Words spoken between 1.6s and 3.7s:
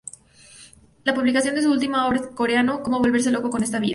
su última obra en coreano "¿Cómo volverse loco con